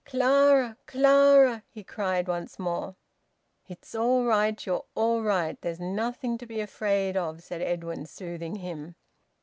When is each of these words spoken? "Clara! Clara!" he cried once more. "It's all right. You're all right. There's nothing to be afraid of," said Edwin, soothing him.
"Clara! 0.03 0.77
Clara!" 0.87 1.61
he 1.69 1.83
cried 1.83 2.27
once 2.27 2.57
more. 2.57 2.95
"It's 3.67 3.93
all 3.93 4.25
right. 4.25 4.65
You're 4.65 4.85
all 4.95 5.21
right. 5.21 5.61
There's 5.61 5.79
nothing 5.79 6.39
to 6.39 6.47
be 6.47 6.59
afraid 6.59 7.15
of," 7.15 7.43
said 7.43 7.61
Edwin, 7.61 8.07
soothing 8.07 8.55
him. 8.55 8.95